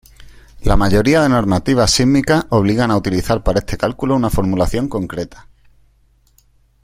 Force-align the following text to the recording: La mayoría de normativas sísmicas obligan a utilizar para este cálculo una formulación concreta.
La 0.61 0.75
mayoría 0.75 1.21
de 1.21 1.29
normativas 1.29 1.91
sísmicas 1.91 2.47
obligan 2.49 2.89
a 2.89 2.97
utilizar 2.97 3.43
para 3.43 3.59
este 3.59 3.77
cálculo 3.77 4.15
una 4.15 4.31
formulación 4.31 4.89
concreta. 4.89 5.47